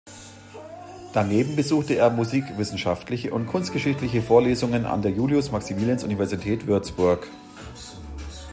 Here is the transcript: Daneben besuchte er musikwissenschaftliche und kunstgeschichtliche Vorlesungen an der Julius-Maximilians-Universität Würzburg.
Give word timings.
Daneben 1.13 1.55
besuchte 1.55 1.93
er 1.95 2.09
musikwissenschaftliche 2.09 3.31
und 3.31 3.45
kunstgeschichtliche 3.45 4.23
Vorlesungen 4.23 4.87
an 4.87 5.03
der 5.03 5.11
Julius-Maximilians-Universität 5.11 6.65
Würzburg. 6.65 7.27